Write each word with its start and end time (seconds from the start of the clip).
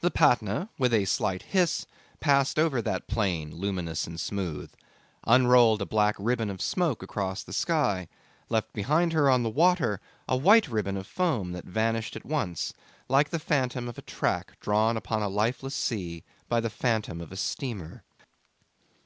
The 0.00 0.10
Patna, 0.10 0.70
with 0.78 0.94
a 0.94 1.04
slight 1.04 1.42
hiss, 1.42 1.84
passed 2.20 2.58
over 2.58 2.80
that 2.80 3.06
plain, 3.06 3.54
luminous 3.54 4.06
and 4.06 4.18
smooth, 4.18 4.72
unrolled 5.26 5.82
a 5.82 5.84
black 5.84 6.16
ribbon 6.18 6.48
of 6.48 6.62
smoke 6.62 7.02
across 7.02 7.42
the 7.42 7.52
sky, 7.52 8.08
left 8.48 8.72
behind 8.72 9.12
her 9.12 9.28
on 9.28 9.42
the 9.42 9.50
water 9.50 10.00
a 10.26 10.38
white 10.38 10.68
ribbon 10.68 10.96
of 10.96 11.06
foam 11.06 11.52
that 11.52 11.66
vanished 11.66 12.16
at 12.16 12.24
once, 12.24 12.72
like 13.10 13.28
the 13.28 13.38
phantom 13.38 13.88
of 13.90 13.98
a 13.98 14.08
track 14.08 14.58
drawn 14.58 14.96
upon 14.96 15.20
a 15.20 15.28
lifeless 15.28 15.74
sea 15.74 16.24
by 16.48 16.58
the 16.58 16.70
phantom 16.70 17.20
of 17.20 17.30
a 17.30 17.36
steamer. 17.36 18.02